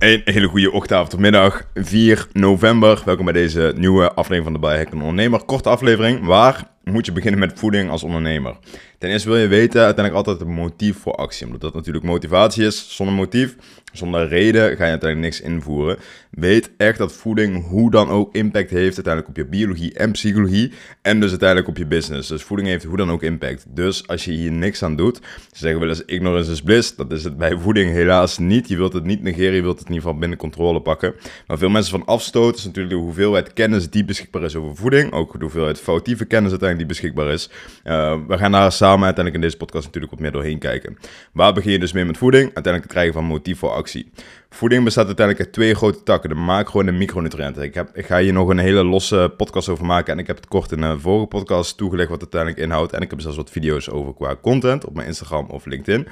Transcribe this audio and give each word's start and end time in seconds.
Een 0.00 0.22
hele 0.24 0.46
goede 0.46 0.72
ochtend, 0.72 1.18
middag, 1.18 1.62
4 1.74 2.26
november. 2.32 3.02
Welkom 3.04 3.24
bij 3.24 3.34
deze 3.34 3.72
nieuwe 3.76 4.12
aflevering 4.12 4.44
van 4.44 4.52
de 4.52 4.58
Biohack 4.58 4.92
Ondernemer. 4.92 5.44
Korte 5.44 5.68
aflevering, 5.68 6.24
waar 6.24 6.70
moet 6.84 7.06
je 7.06 7.12
beginnen 7.12 7.40
met 7.40 7.58
voeding 7.58 7.90
als 7.90 8.02
ondernemer? 8.02 8.56
Ten 8.98 9.10
eerste 9.10 9.28
wil 9.28 9.38
je 9.38 9.46
weten 9.46 9.84
uiteindelijk 9.84 10.26
altijd 10.26 10.48
het 10.48 10.56
motief 10.56 10.98
voor 10.98 11.14
actie. 11.14 11.46
Omdat 11.46 11.60
dat 11.60 11.74
natuurlijk 11.74 12.04
motivatie 12.04 12.66
is. 12.66 12.96
Zonder 12.96 13.14
motief, 13.14 13.56
zonder 13.92 14.28
reden 14.28 14.76
ga 14.76 14.84
je 14.84 14.90
uiteindelijk 14.90 15.20
niks 15.20 15.40
invoeren. 15.40 15.98
Weet 16.30 16.70
echt 16.76 16.98
dat 16.98 17.12
voeding 17.12 17.66
hoe 17.68 17.90
dan 17.90 18.08
ook 18.08 18.34
impact 18.34 18.70
heeft 18.70 18.94
uiteindelijk 18.94 19.28
op 19.28 19.36
je 19.36 19.44
biologie 19.44 19.94
en 19.94 20.12
psychologie. 20.12 20.72
En 21.02 21.20
dus 21.20 21.30
uiteindelijk 21.30 21.68
op 21.68 21.76
je 21.76 21.86
business. 21.86 22.28
Dus 22.28 22.42
voeding 22.42 22.68
heeft 22.68 22.84
hoe 22.84 22.96
dan 22.96 23.10
ook 23.10 23.22
impact. 23.22 23.64
Dus 23.68 24.06
als 24.08 24.24
je 24.24 24.32
hier 24.32 24.52
niks 24.52 24.82
aan 24.82 24.96
doet, 24.96 25.16
ze 25.52 25.58
zeggen 25.58 25.80
wel 25.80 25.88
eens 25.88 26.04
ignorance 26.04 26.50
is 26.50 26.62
bliss. 26.62 26.96
Dat 26.96 27.12
is 27.12 27.24
het 27.24 27.38
bij 27.38 27.56
voeding 27.56 27.92
helaas 27.92 28.38
niet. 28.38 28.68
Je 28.68 28.76
wilt 28.76 28.92
het 28.92 29.04
niet 29.04 29.22
negeren, 29.22 29.54
je 29.54 29.62
wilt 29.62 29.78
het 29.78 29.88
in 29.88 29.94
ieder 29.94 30.06
geval 30.06 30.18
binnen 30.18 30.38
controle 30.38 30.80
pakken. 30.80 31.14
Maar 31.46 31.58
veel 31.58 31.68
mensen 31.68 31.98
van 31.98 32.06
afstoten 32.06 32.58
is 32.58 32.64
natuurlijk 32.64 32.94
de 32.94 33.00
hoeveelheid 33.00 33.52
kennis 33.52 33.90
die 33.90 34.04
beschikbaar 34.04 34.42
is 34.42 34.56
over 34.56 34.76
voeding. 34.76 35.12
Ook 35.12 35.32
de 35.32 35.38
hoeveelheid 35.38 35.80
foutieve 35.80 36.24
kennis 36.24 36.50
uiteindelijk 36.50 36.69
die 36.76 36.86
beschikbaar 36.86 37.28
is. 37.28 37.50
Uh, 37.84 38.16
we 38.26 38.38
gaan 38.38 38.52
daar 38.52 38.72
samen 38.72 39.04
uiteindelijk 39.04 39.34
in 39.34 39.40
deze 39.40 39.56
podcast 39.56 39.84
natuurlijk 39.84 40.12
wat 40.12 40.20
meer 40.20 40.32
doorheen 40.32 40.58
kijken. 40.58 40.96
Waar 41.32 41.52
begin 41.52 41.72
je 41.72 41.78
dus 41.78 41.92
mee 41.92 42.04
met 42.04 42.18
voeding? 42.18 42.44
Uiteindelijk 42.44 42.82
het 42.82 42.92
krijgen 42.92 43.14
van 43.14 43.24
motief 43.24 43.58
voor 43.58 43.70
actie. 43.70 44.10
Voeding 44.52 44.84
bestaat 44.84 45.06
uiteindelijk 45.06 45.46
uit 45.46 45.54
twee 45.54 45.74
grote 45.74 46.02
takken, 46.02 46.28
de 46.28 46.34
macro- 46.34 46.80
en 46.80 46.86
de 46.86 46.92
micronutriënten. 46.92 47.62
Ik, 47.62 47.74
heb, 47.74 47.90
ik 47.94 48.06
ga 48.06 48.18
hier 48.18 48.32
nog 48.32 48.48
een 48.48 48.58
hele 48.58 48.84
losse 48.84 49.32
podcast 49.36 49.68
over 49.68 49.84
maken 49.84 50.12
en 50.12 50.18
ik 50.18 50.26
heb 50.26 50.36
het 50.36 50.48
kort 50.48 50.72
in 50.72 50.82
een 50.82 51.00
vorige 51.00 51.26
podcast 51.26 51.76
toegelegd 51.76 52.08
wat 52.08 52.20
het 52.20 52.34
uiteindelijk 52.34 52.72
inhoudt. 52.72 52.92
En 52.92 53.00
ik 53.00 53.10
heb 53.10 53.20
zelfs 53.20 53.36
wat 53.36 53.50
video's 53.50 53.88
over 53.90 54.14
qua 54.14 54.36
content 54.42 54.84
op 54.84 54.94
mijn 54.94 55.06
Instagram 55.06 55.46
of 55.46 55.66
LinkedIn. 55.66 56.00
Uh, 56.00 56.06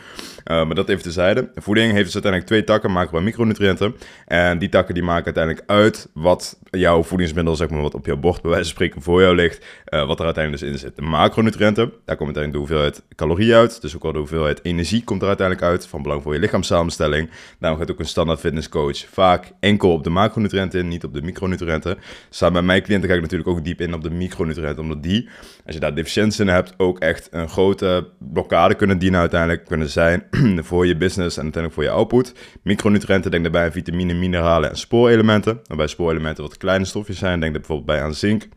maar 0.45 0.75
dat 0.75 0.89
even 0.89 1.03
tezijde. 1.03 1.51
Voeding 1.55 1.93
heeft 1.93 2.05
dus 2.05 2.13
uiteindelijk 2.13 2.53
twee 2.53 2.65
takken, 2.65 2.91
macro- 2.91 3.19
en 3.19 3.25
micronutriënten. 3.25 3.97
En 4.27 4.59
die 4.59 4.69
takken 4.69 4.95
die 4.95 5.03
maken 5.03 5.25
uiteindelijk 5.25 5.65
uit 5.67 6.09
wat 6.13 6.59
jouw 6.71 7.03
voedingsmiddel, 7.03 7.57
zeg 7.57 7.71
maar, 7.71 7.83
wat 7.83 7.95
op 7.95 8.07
jouw 8.07 8.17
bord 8.17 8.43
bij 8.43 8.51
wijze 8.51 8.65
van 8.65 8.75
spreken 8.75 9.03
voor 9.03 9.21
jou 9.21 9.35
ligt, 9.35 9.65
uh, 9.89 10.07
wat 10.07 10.19
er 10.19 10.25
uiteindelijk 10.25 10.63
dus 10.63 10.73
in 10.73 10.79
zit. 10.79 10.97
De 10.97 11.03
macronutriënten, 11.03 11.93
daar 12.05 12.17
komt 12.17 12.37
uiteindelijk 12.37 12.53
de 12.53 12.59
hoeveelheid 12.59 13.03
calorieën 13.17 13.55
uit, 13.55 13.81
dus 13.81 13.97
ook 13.97 14.05
al 14.05 14.13
de 14.13 14.19
hoeveelheid 14.19 14.61
energie 14.63 15.05
komt 15.05 15.23
er 15.23 15.29
uiteindelijk 15.29 15.67
uit, 15.67 15.87
van 15.87 16.03
belang 16.03 16.23
voor 16.23 16.35
je 16.35 16.41
lichaamssamenstelling. 16.41 17.31
Daarom 17.59 17.81
gaat 17.81 17.91
ook 17.91 17.99
een 17.99 18.07
stand 18.07 18.27
standaard 18.29 18.71
fitnesscoach 18.71 19.13
vaak 19.13 19.53
enkel 19.61 19.93
op 19.93 20.05
de 20.05 20.11
macronutriënten 20.11 20.81
in, 20.81 20.89
niet 20.89 21.05
op 21.05 21.15
de 21.15 21.23
micronutriënten. 21.23 21.99
Samen 22.31 22.55
met 22.55 22.65
mijn 22.65 22.83
cliënten 22.83 23.09
ga 23.09 23.15
ik 23.15 23.21
natuurlijk 23.21 23.49
ook 23.49 23.65
diep 23.65 23.81
in 23.81 23.95
op 23.95 24.03
de 24.03 24.11
micronutriënten, 24.11 24.83
omdat 24.83 25.03
die, 25.03 25.29
als 25.67 25.75
je 25.75 25.81
daar 25.81 25.95
deficiëntie 25.95 26.41
in 26.41 26.49
hebt, 26.49 26.75
ook 26.77 26.99
echt 26.99 27.29
een 27.31 27.49
grote 27.49 28.09
blokkade 28.19 28.75
kunnen 28.75 28.99
dienen 28.99 29.21
uiteindelijk, 29.21 29.65
kunnen 29.65 29.89
zijn 29.89 30.23
voor 30.69 30.87
je 30.87 30.97
business 30.97 31.37
en 31.37 31.43
uiteindelijk 31.43 31.75
voor 31.75 31.83
je 31.83 31.91
output. 31.91 32.35
Micronutriënten, 32.63 33.31
denk 33.31 33.43
daarbij 33.43 33.65
aan 33.65 33.73
vitamine, 33.73 34.15
mineralen 34.15 34.71
en 34.71 34.77
spoorelementen. 34.77 35.61
Waarbij 35.67 35.87
spoorelementen 35.87 36.43
wat 36.43 36.57
kleine 36.57 36.85
stofjes 36.85 37.19
zijn, 37.19 37.41
denk 37.41 37.53
er 37.53 37.59
bijvoorbeeld 37.59 37.89
bij 37.89 38.03
aan 38.03 38.15
zink 38.15 38.49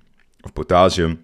of 0.42 0.54
potassium. 0.54 1.20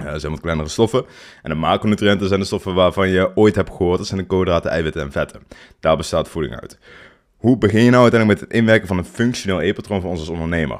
Uh, 0.00 0.14
zijn 0.16 0.32
wat 0.32 0.40
kleinere 0.40 0.68
stoffen. 0.68 1.04
En 1.42 1.50
de 1.50 1.56
macronutriënten 1.56 2.28
zijn 2.28 2.40
de 2.40 2.46
stoffen 2.46 2.74
waarvan 2.74 3.08
je 3.08 3.36
ooit 3.36 3.54
hebt 3.54 3.70
gehoord. 3.70 3.98
Dat 3.98 4.06
zijn 4.06 4.20
de 4.20 4.26
koolhydraten, 4.26 4.70
eiwitten 4.70 5.02
en 5.02 5.12
vetten. 5.12 5.42
Daar 5.80 5.96
bestaat 5.96 6.28
voeding 6.28 6.60
uit. 6.60 6.78
Hoe 7.42 7.58
begin 7.58 7.82
je 7.82 7.90
nou 7.90 8.02
uiteindelijk 8.02 8.40
met 8.40 8.50
het 8.50 8.58
inwerken 8.58 8.88
van 8.88 8.98
een 8.98 9.04
functioneel 9.04 9.62
e-patroon 9.62 10.00
voor 10.00 10.10
ons 10.10 10.20
als 10.20 10.28
ondernemer? 10.28 10.78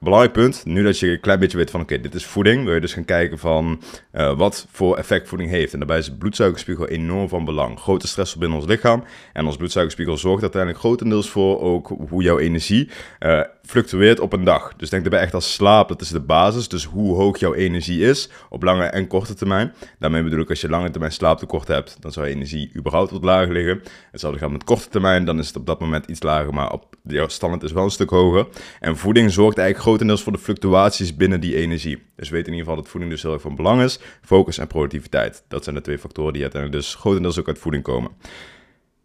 Belangrijk 0.00 0.32
punt, 0.32 0.64
nu 0.64 0.82
dat 0.82 0.98
je 0.98 1.10
een 1.10 1.20
klein 1.20 1.38
beetje 1.38 1.56
weet 1.56 1.70
van 1.70 1.80
oké, 1.80 2.00
dit 2.00 2.14
is 2.14 2.26
voeding, 2.26 2.64
wil 2.64 2.74
je 2.74 2.80
dus 2.80 2.92
gaan 2.92 3.04
kijken 3.04 3.38
van 3.38 3.82
uh, 4.12 4.36
wat 4.36 4.66
voor 4.70 4.96
effect 4.96 5.28
voeding 5.28 5.50
heeft. 5.50 5.72
En 5.72 5.78
daarbij 5.78 5.98
is 5.98 6.06
de 6.06 6.16
bloedsuikerspiegel 6.16 6.88
enorm 6.88 7.28
van 7.28 7.44
belang. 7.44 7.78
Grote 7.78 8.08
stress 8.08 8.36
binnen 8.36 8.58
ons 8.58 8.66
lichaam 8.66 9.04
en 9.32 9.46
ons 9.46 9.56
bloedsuikerspiegel 9.56 10.16
zorgt 10.16 10.42
uiteindelijk 10.42 10.82
grotendeels 10.82 11.30
voor 11.30 11.60
ook 11.60 11.92
hoe 12.08 12.22
jouw 12.22 12.38
energie 12.38 12.90
uh, 13.20 13.40
fluctueert 13.62 14.20
op 14.20 14.32
een 14.32 14.44
dag. 14.44 14.76
Dus 14.76 14.90
denk 14.90 15.04
erbij 15.04 15.20
echt 15.20 15.34
als 15.34 15.54
slaap, 15.54 15.88
dat 15.88 16.00
is 16.00 16.08
de 16.08 16.20
basis. 16.20 16.68
Dus 16.68 16.84
hoe 16.84 17.14
hoog 17.14 17.38
jouw 17.38 17.54
energie 17.54 18.00
is 18.00 18.30
op 18.48 18.62
lange 18.62 18.84
en 18.84 19.06
korte 19.06 19.34
termijn. 19.34 19.72
Daarmee 19.98 20.22
bedoel 20.22 20.40
ik 20.40 20.50
als 20.50 20.60
je 20.60 20.68
lange 20.68 20.90
termijn 20.90 21.12
slaaptekort 21.12 21.68
hebt, 21.68 21.96
dan 22.00 22.12
zou 22.12 22.26
je 22.26 22.34
energie 22.34 22.70
überhaupt 22.76 23.10
wat 23.10 23.24
lager 23.24 23.52
liggen. 23.52 23.82
Hetzelfde 24.10 24.38
gaat 24.38 24.50
met 24.50 24.64
korte 24.64 24.88
termijn, 24.88 25.24
dan 25.24 25.38
is 25.38 25.46
het 25.46 25.56
op 25.56 25.66
dat 25.66 25.80
moment 25.80 26.06
iets 26.06 26.22
lager, 26.22 26.54
maar 26.54 26.72
op 26.72 26.96
jouw 27.02 27.28
standaard 27.28 27.62
is 27.62 27.72
wel 27.72 27.84
een 27.84 27.90
stuk 27.90 28.10
hoger. 28.10 28.46
En 28.80 28.96
voeding 28.96 29.32
zorgt 29.32 29.58
eigenlijk 29.58 29.87
grotendeels 29.88 30.22
voor 30.22 30.32
de 30.32 30.38
fluctuaties 30.38 31.16
binnen 31.16 31.40
die 31.40 31.56
energie. 31.56 32.02
Dus 32.16 32.28
weet 32.28 32.46
in 32.46 32.52
ieder 32.52 32.66
geval 32.66 32.82
dat 32.82 32.90
voeding 32.90 33.12
dus 33.12 33.22
heel 33.22 33.32
erg 33.32 33.42
van 33.42 33.56
belang 33.56 33.82
is. 33.82 33.98
Focus 34.22 34.58
en 34.58 34.66
productiviteit. 34.66 35.44
Dat 35.48 35.64
zijn 35.64 35.74
de 35.74 35.80
twee 35.80 35.98
factoren 35.98 36.32
die 36.32 36.42
uiteindelijk 36.42 36.82
dus 36.82 36.94
grotendeels 36.94 37.38
ook 37.38 37.48
uit 37.48 37.58
voeding 37.58 37.82
komen. 37.82 38.10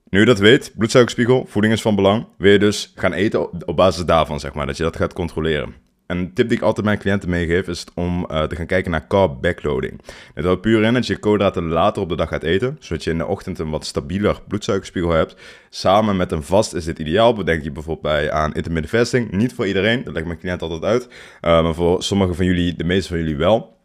Nu 0.09 0.19
je 0.19 0.25
dat 0.25 0.39
weet, 0.39 0.73
bloedsuikerspiegel, 0.77 1.45
voeding 1.47 1.73
is 1.73 1.81
van 1.81 1.95
belang, 1.95 2.25
wil 2.37 2.51
je 2.51 2.59
dus 2.59 2.91
gaan 2.95 3.13
eten 3.13 3.67
op 3.67 3.75
basis 3.75 4.05
daarvan, 4.05 4.39
zeg 4.39 4.53
maar, 4.53 4.65
dat 4.65 4.77
je 4.77 4.83
dat 4.83 4.95
gaat 4.95 5.13
controleren. 5.13 5.73
Een 6.07 6.33
tip 6.33 6.47
die 6.47 6.57
ik 6.57 6.63
altijd 6.63 6.85
mijn 6.85 6.97
cliënten 6.97 7.29
meegeef 7.29 7.67
is 7.67 7.85
om 7.95 8.27
uh, 8.31 8.43
te 8.43 8.55
gaan 8.55 8.65
kijken 8.65 8.91
naar 8.91 9.07
carb 9.07 9.41
backloading. 9.41 10.01
Het 10.33 10.45
houdt 10.45 10.61
puur 10.61 10.83
in 10.83 10.93
dat 10.93 11.07
je 11.07 11.17
koolhydraten 11.17 11.67
later 11.67 12.01
op 12.01 12.09
de 12.09 12.15
dag 12.15 12.29
gaat 12.29 12.43
eten, 12.43 12.77
zodat 12.79 13.03
je 13.03 13.09
in 13.09 13.17
de 13.17 13.25
ochtend 13.25 13.59
een 13.59 13.69
wat 13.69 13.85
stabieler 13.85 14.39
bloedsuikerspiegel 14.47 15.11
hebt. 15.11 15.35
Samen 15.69 16.17
met 16.17 16.31
een 16.31 16.43
vast 16.43 16.73
is 16.73 16.85
dit 16.85 16.99
ideaal. 16.99 17.33
Bedenk 17.33 17.63
je 17.63 17.71
bijvoorbeeld 17.71 18.13
bij 18.13 18.31
aan 18.31 18.53
intermittent 18.53 18.93
fasting. 18.93 19.31
Niet 19.31 19.53
voor 19.53 19.67
iedereen, 19.67 20.03
dat 20.03 20.13
legt 20.13 20.25
mijn 20.25 20.39
cliënt 20.39 20.61
altijd 20.61 20.83
uit. 20.83 21.03
Uh, 21.05 21.63
maar 21.63 21.73
voor 21.73 22.03
sommige 22.03 22.33
van 22.33 22.45
jullie, 22.45 22.75
de 22.75 22.83
meeste 22.83 23.07
van 23.07 23.17
jullie 23.17 23.37
wel. 23.37 23.77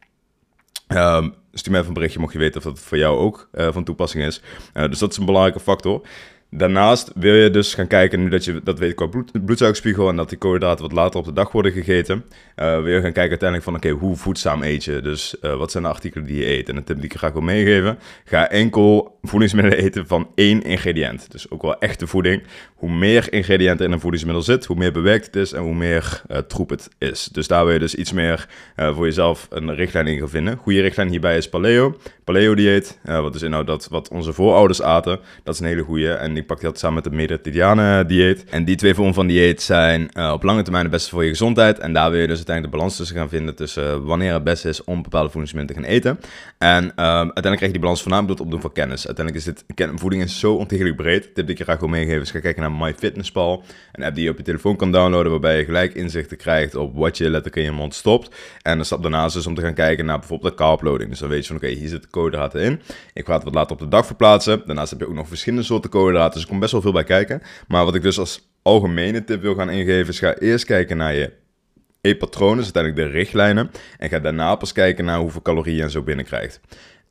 Um, 0.88 1.34
stuur 1.52 1.72
me 1.72 1.78
even 1.78 1.88
een 1.88 1.94
berichtje 1.94 2.20
mocht 2.20 2.32
je 2.32 2.38
weten 2.38 2.56
of 2.56 2.62
dat 2.62 2.80
voor 2.80 2.98
jou 2.98 3.18
ook 3.18 3.48
uh, 3.52 3.68
van 3.72 3.84
toepassing 3.84 4.24
is. 4.24 4.42
Dus 4.72 4.98
dat 4.98 5.10
is 5.10 5.16
een 5.16 5.24
belangrijke 5.24 5.60
factor. 5.60 6.06
Daarnaast 6.50 7.10
wil 7.14 7.34
je 7.34 7.50
dus 7.50 7.74
gaan 7.74 7.86
kijken, 7.86 8.22
nu 8.22 8.28
dat 8.28 8.44
je 8.44 8.60
dat 8.64 8.78
weet 8.78 8.94
qua 8.94 9.06
bloed, 9.06 9.44
bloedsuikerspiegel 9.44 10.08
en 10.08 10.16
dat 10.16 10.28
die 10.28 10.38
koolhydraten 10.38 10.84
wat 10.84 10.92
later 10.92 11.20
op 11.20 11.26
de 11.26 11.32
dag 11.32 11.52
worden 11.52 11.72
gegeten, 11.72 12.24
uh, 12.56 12.82
wil 12.82 12.94
je 12.94 13.00
gaan 13.00 13.12
kijken 13.12 13.28
uiteindelijk 13.30 13.62
van 13.62 13.74
oké, 13.74 13.88
hoe 13.88 14.16
voedzaam 14.16 14.62
eet 14.62 14.84
je? 14.84 15.00
Dus 15.00 15.36
uh, 15.42 15.56
wat 15.56 15.70
zijn 15.70 15.82
de 15.82 15.88
artikelen 15.88 16.26
die 16.26 16.38
je 16.38 16.46
eet? 16.46 16.68
En 16.68 16.76
een 16.76 16.84
tip 16.84 16.96
die 16.96 17.04
ik 17.04 17.16
graag 17.16 17.32
wil 17.32 17.42
meegeven, 17.42 17.98
ga 18.24 18.48
enkel 18.50 19.18
voedingsmiddelen 19.22 19.78
eten 19.78 20.06
van 20.06 20.28
één 20.34 20.62
ingrediënt. 20.62 21.30
Dus 21.30 21.50
ook 21.50 21.62
wel 21.62 21.78
echte 21.78 22.06
voeding. 22.06 22.42
Hoe 22.74 22.90
meer 22.90 23.32
ingrediënten 23.32 23.86
in 23.86 23.92
een 23.92 24.00
voedingsmiddel 24.00 24.42
zit, 24.42 24.64
hoe 24.64 24.76
meer 24.76 24.92
bewerkt 24.92 25.26
het 25.26 25.36
is 25.36 25.52
en 25.52 25.62
hoe 25.62 25.74
meer 25.74 26.22
uh, 26.30 26.38
troep 26.38 26.70
het 26.70 26.88
is. 26.98 27.24
Dus 27.24 27.46
daar 27.46 27.64
wil 27.64 27.72
je 27.72 27.78
dus 27.78 27.94
iets 27.94 28.12
meer 28.12 28.48
voor 28.76 29.04
jezelf 29.04 29.46
een 29.50 29.74
richtlijn 29.74 30.06
in 30.06 30.18
gaan 30.18 30.28
vinden. 30.28 30.56
Goede 30.56 30.80
richtlijn 30.80 31.08
hierbij 31.08 31.36
is 31.36 31.48
paleo. 31.48 31.96
Paleo 32.28 32.54
dieet, 32.54 32.98
wat 33.02 33.32
dus 33.32 33.42
inhoudt 33.42 33.66
dat 33.66 33.88
wat 33.90 34.08
onze 34.08 34.32
voorouders 34.32 34.82
aten, 34.82 35.18
dat 35.42 35.54
is 35.54 35.60
een 35.60 35.66
hele 35.66 35.82
goede. 35.82 36.12
En 36.12 36.36
ik 36.36 36.46
pak 36.46 36.60
dat 36.60 36.78
samen 36.78 36.94
met 36.94 37.04
de 37.04 37.10
Mediterrane 37.10 38.06
dieet. 38.06 38.44
En 38.44 38.64
die 38.64 38.76
twee 38.76 38.94
vormen 38.94 39.14
van 39.14 39.26
dieet 39.26 39.62
zijn 39.62 40.10
uh, 40.12 40.32
op 40.32 40.42
lange 40.42 40.62
termijn 40.62 40.84
het 40.84 40.92
beste 40.92 41.10
voor 41.10 41.22
je 41.24 41.28
gezondheid. 41.28 41.78
En 41.78 41.92
daar 41.92 42.10
wil 42.10 42.20
je 42.20 42.26
dus 42.26 42.36
uiteindelijk 42.36 42.74
de 42.74 42.78
balans 42.78 42.96
tussen 42.96 43.16
gaan 43.16 43.28
vinden 43.28 43.54
tussen 43.54 43.84
uh, 43.84 44.06
wanneer 44.06 44.32
het 44.32 44.44
beste 44.44 44.68
is 44.68 44.84
om 44.84 45.02
bepaalde 45.02 45.30
voedingsmiddelen 45.30 45.82
te 45.82 45.88
gaan 45.88 45.96
eten. 45.96 46.20
En 46.58 46.84
uh, 46.84 46.90
uiteindelijk 46.96 47.42
krijg 47.42 47.60
je 47.60 47.70
die 47.70 47.80
balans 47.80 48.02
voornamelijk 48.02 48.38
door 48.38 48.46
het 48.46 48.54
opdoen 48.54 48.70
van 48.70 48.82
kennis. 48.82 49.06
Uiteindelijk 49.06 49.46
is 49.46 49.54
dit, 49.76 49.98
voeding 50.00 50.22
is 50.22 50.38
zo 50.38 50.54
ontiegelijk 50.54 50.96
breed. 50.96 51.22
Tip 51.22 51.34
die 51.34 51.50
ik 51.50 51.58
je 51.58 51.64
graag 51.64 51.80
wil 51.80 51.88
meegeven 51.88 52.20
is 52.20 52.30
ga 52.30 52.40
kijken 52.40 52.62
naar 52.62 52.72
MyFitnessPal. 52.72 53.62
Een 53.92 54.04
app 54.04 54.14
die 54.14 54.24
je 54.24 54.30
op 54.30 54.36
je 54.36 54.42
telefoon 54.42 54.76
kan 54.76 54.92
downloaden 54.92 55.30
waarbij 55.30 55.58
je 55.58 55.64
gelijk 55.64 55.94
inzichten 55.94 56.36
krijgt 56.36 56.74
op 56.74 56.96
wat 56.96 57.16
je 57.16 57.24
letterlijk 57.24 57.56
in 57.56 57.62
je 57.62 57.70
mond 57.70 57.94
stopt. 57.94 58.36
En 58.62 58.78
de 58.78 58.84
stap 58.84 59.02
daarnaast 59.02 59.36
is 59.36 59.46
om 59.46 59.54
te 59.54 59.62
gaan 59.62 59.74
kijken 59.74 60.04
naar 60.04 60.18
bijvoorbeeld 60.18 60.50
de 60.50 60.64
carbloading. 60.64 61.10
Dus 61.10 61.18
dan 61.18 61.28
weet 61.28 61.40
je 61.40 61.46
van 61.46 61.56
oké, 61.56 61.66
hier 61.66 61.88
zitten 61.88 62.10
koolhydraten. 62.18 62.80
Ik 63.12 63.26
ga 63.26 63.34
het 63.34 63.44
wat 63.44 63.54
later 63.54 63.72
op 63.72 63.78
de 63.78 63.88
dag 63.88 64.06
verplaatsen. 64.06 64.62
Daarnaast 64.66 64.90
heb 64.90 65.00
je 65.00 65.08
ook 65.08 65.14
nog 65.14 65.28
verschillende 65.28 65.64
soorten 65.64 65.90
koolhydraten. 65.90 66.32
Dus 66.32 66.42
er 66.42 66.48
komt 66.48 66.60
best 66.60 66.72
wel 66.72 66.80
veel 66.80 66.92
bij 66.92 67.04
kijken. 67.04 67.42
Maar 67.68 67.84
wat 67.84 67.94
ik 67.94 68.02
dus 68.02 68.18
als 68.18 68.48
algemene 68.62 69.24
tip 69.24 69.42
wil 69.42 69.54
gaan 69.54 69.70
ingeven, 69.70 70.12
is 70.12 70.18
ga 70.18 70.34
eerst 70.34 70.64
kijken 70.64 70.96
naar 70.96 71.14
je 71.14 71.32
eetpatronen, 72.00 72.56
dus 72.56 72.74
uiteindelijk 72.74 73.04
de 73.04 73.18
richtlijnen. 73.18 73.70
En 73.98 74.08
ga 74.08 74.18
daarna 74.18 74.54
pas 74.54 74.72
kijken 74.72 75.04
naar 75.04 75.18
hoeveel 75.18 75.42
calorieën 75.42 75.84
je 75.84 75.90
zo 75.90 76.02
binnenkrijgt. 76.02 76.60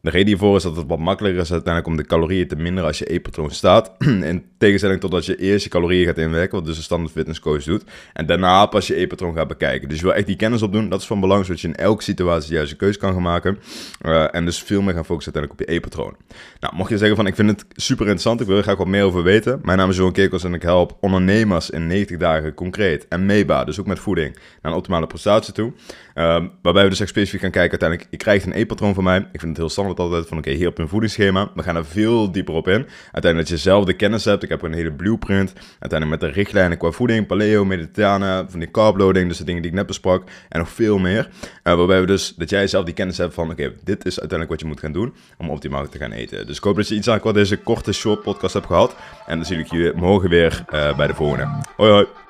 De 0.08 0.14
reden 0.14 0.28
hiervoor 0.28 0.56
is 0.56 0.64
dat 0.64 0.76
het 0.76 0.88
wat 0.88 1.00
makkelijker 1.00 1.42
is 1.42 1.52
uiteindelijk 1.52 1.94
om 1.94 1.98
de 1.98 2.10
calorieën 2.10 2.48
te 2.48 2.56
minderen 2.56 2.88
als 2.88 2.98
je 2.98 3.06
eetpatroon 3.06 3.52
staat. 3.52 3.92
In 4.32 4.46
tegenstelling 4.58 5.00
tot 5.00 5.12
dat 5.12 5.26
je 5.26 5.38
eerst 5.38 5.64
je 5.64 5.70
calorieën 5.70 6.06
gaat 6.06 6.18
inwerken, 6.18 6.58
wat 6.58 6.66
dus 6.66 6.78
een 6.78 6.84
standaard 6.84 7.12
fitness 7.12 7.40
coach 7.40 7.64
doet. 7.64 7.84
En 8.14 8.26
daarna 8.26 8.66
pas 8.66 8.88
je 8.88 8.96
eetpatroon 8.96 9.34
gaat 9.34 9.48
bekijken. 9.48 9.90
Dus 9.90 9.98
je 9.98 10.04
wil 10.04 10.14
echt 10.14 10.26
die 10.26 10.36
kennis 10.36 10.62
opdoen. 10.62 10.90
Dat 10.90 11.02
is 11.02 11.08
van 11.08 11.20
belang, 11.20 11.46
zodat 11.46 11.62
je 11.62 11.68
in 11.68 11.76
elke 11.76 12.04
situatie 12.04 12.50
de 12.50 12.56
juiste 12.56 12.76
keuze 12.76 13.00
kan 13.00 13.14
gaan 13.14 13.22
maken. 13.22 13.58
Uh, 14.02 14.36
en 14.36 14.46
dus 14.46 14.64
veel 14.64 14.82
meer 14.82 14.94
gaan 14.94 15.06
focussen 15.06 15.34
uiteindelijk 15.34 15.62
op 15.62 15.68
je 15.68 15.74
eetpatroon. 15.74 16.16
Nou, 16.60 16.76
mocht 16.76 16.90
je 16.90 16.98
zeggen 16.98 17.16
van 17.16 17.28
ik 17.28 17.36
vind 17.36 17.50
het 17.50 17.66
super 17.70 18.04
interessant, 18.04 18.42
ik 18.42 18.48
wil 18.48 18.58
er 18.58 18.64
graag 18.64 18.78
wat 18.78 18.88
meer 18.88 19.04
over 19.04 19.24
weten. 19.24 19.60
Mijn 19.64 19.78
naam 19.78 19.90
is 19.90 19.98
Johan 19.98 20.12
Kerkels 20.12 20.44
en 20.44 20.54
ik 20.54 20.62
help 20.62 20.98
ondernemers 21.02 21.70
in 21.70 21.88
90 21.88 22.18
dagen 22.18 22.54
concreet 22.54 23.08
en 23.08 23.26
meetbaar, 23.26 23.66
dus 23.66 23.80
ook 23.80 23.88
met 23.88 24.00
voeding, 24.00 24.36
naar 24.62 24.72
een 24.72 24.78
optimale 24.78 25.08
prestatie 25.08 25.54
toe. 25.54 25.74
Uh, 26.16 26.44
waarbij 26.62 26.84
we 26.84 26.90
dus 26.90 27.00
echt 27.00 27.10
specifiek 27.10 27.42
gaan 27.42 27.52
kijken 27.52 27.72
uiteindelijk, 27.72 28.10
je 28.12 28.18
krijgt 28.18 28.46
een 28.46 28.52
eetpatroon 28.52 28.94
van 28.94 29.04
mij. 29.04 29.18
Ik 29.18 29.40
vind 29.40 29.42
het 29.42 29.58
heel 29.58 29.70
standaard 29.70 29.97
altijd 30.00 30.28
van, 30.28 30.38
oké, 30.38 30.52
hier 30.52 30.68
op 30.68 30.78
een 30.78 30.88
voedingsschema. 30.88 31.52
We 31.56 31.64
gaan 31.64 31.76
er 31.76 31.86
veel 31.86 32.32
dieper 32.32 32.54
op 32.54 32.68
in. 32.68 32.88
Uiteindelijk 33.12 33.38
dat 33.38 33.48
je 33.48 33.58
zelf 33.58 33.86
de 33.86 33.94
kennis 33.94 34.26
hebt. 34.26 34.44
Ik 34.44 34.50
heb 34.50 34.62
een 34.62 34.74
hele 34.74 34.92
blueprint. 34.92 35.54
Uiteindelijk 35.80 36.22
met 36.22 36.30
de 36.30 36.36
richtlijnen 36.36 36.78
qua 36.78 36.92
voeding, 36.92 37.28
paleo, 37.28 37.66
mediterrane, 37.66 38.46
van 38.50 38.60
die 38.60 38.72
carbloading, 38.72 39.28
dus 39.28 39.38
de 39.38 39.44
dingen 39.44 39.62
die 39.62 39.72
ik 39.72 39.78
net 39.78 39.88
besprak. 39.88 40.24
En 40.50 40.60
nog 40.60 40.70
veel 40.70 40.98
meer. 40.98 41.30
Uh, 41.64 41.76
waarbij 41.76 42.00
we 42.00 42.06
dus, 42.06 42.34
dat 42.36 42.50
jij 42.50 42.68
zelf 42.68 42.86
die 42.86 42.94
kennis 42.94 43.18
hebt 43.18 43.34
van, 43.34 43.52
oké, 43.52 43.74
dit 43.84 44.06
is 44.06 44.20
uiteindelijk 44.20 44.50
wat 44.50 44.60
je 44.60 44.66
moet 44.66 44.80
gaan 44.80 44.92
doen 44.92 45.14
om 45.38 45.50
optimaal 45.50 45.90
te 45.90 45.98
gaan 45.98 46.12
eten. 46.12 46.48
Dus 46.48 46.58
ik 46.58 46.64
hoop 46.64 46.76
dat 46.76 46.88
je 46.88 46.96
iets 46.96 47.10
aan 47.10 47.34
deze 47.34 47.58
korte 47.58 47.94
short 47.94 48.22
podcast 48.22 48.54
hebt 48.54 48.66
gehad. 48.66 48.96
En 49.26 49.38
dan 49.38 49.46
zie 49.46 49.58
ik 49.58 49.72
jullie 49.72 49.94
morgen 49.94 50.30
weer 50.30 50.66
uh, 50.74 50.98
bij 50.98 51.08
de 51.08 51.14
volgende. 51.14 51.48
Hoi 51.76 51.92
hoi. 51.92 52.27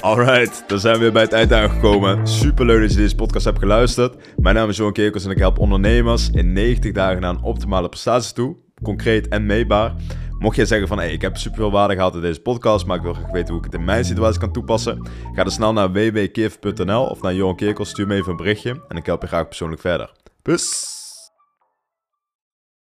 Alright, 0.00 0.64
dan 0.66 0.78
zijn 0.78 0.94
we 0.94 1.00
weer 1.00 1.12
bij 1.12 1.22
het 1.22 1.32
eind 1.32 1.52
aangekomen. 1.52 2.28
Super 2.28 2.66
leuk 2.66 2.80
dat 2.80 2.90
je 2.90 2.96
deze 2.96 3.14
podcast 3.14 3.44
hebt 3.44 3.58
geluisterd. 3.58 4.16
Mijn 4.36 4.54
naam 4.54 4.68
is 4.68 4.76
Johan 4.76 4.92
Kerkels 4.92 5.24
en 5.24 5.30
ik 5.30 5.38
help 5.38 5.58
ondernemers 5.58 6.30
in 6.30 6.52
90 6.52 6.92
dagen 6.92 7.20
naar 7.20 7.30
een 7.30 7.42
optimale 7.42 7.88
prestatie 7.88 8.34
toe. 8.34 8.56
Concreet 8.82 9.28
en 9.28 9.46
meetbaar. 9.46 9.94
Mocht 10.38 10.56
jij 10.56 10.64
zeggen 10.64 10.88
van, 10.88 10.98
hey, 10.98 11.12
ik 11.12 11.20
heb 11.20 11.36
super 11.36 11.58
veel 11.58 11.70
waarde 11.70 11.94
gehad 11.94 12.14
in 12.14 12.20
deze 12.20 12.40
podcast, 12.40 12.86
maar 12.86 12.96
ik 12.96 13.02
wil 13.02 13.14
graag 13.14 13.30
weten 13.30 13.48
hoe 13.48 13.58
ik 13.58 13.64
het 13.64 13.80
in 13.80 13.84
mijn 13.84 14.04
situatie 14.04 14.40
kan 14.40 14.52
toepassen. 14.52 15.08
Ga 15.34 15.42
dan 15.42 15.52
snel 15.52 15.72
naar 15.72 15.92
www.kif.nl 15.92 17.04
of 17.04 17.22
naar 17.22 17.34
Johan 17.34 17.56
Kerkels, 17.56 17.88
stuur 17.88 18.06
me 18.06 18.14
even 18.14 18.30
een 18.30 18.36
berichtje 18.36 18.84
en 18.88 18.96
ik 18.96 19.06
help 19.06 19.22
je 19.22 19.28
graag 19.28 19.48
persoonlijk 19.48 19.80
verder. 19.80 20.12
Peace! 20.42 20.99